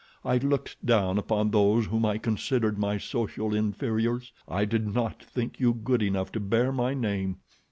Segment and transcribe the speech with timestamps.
[0.25, 4.33] I looked down upon those whom I considered my social inferiors.
[4.47, 7.37] I did not think you good enough to bear my name.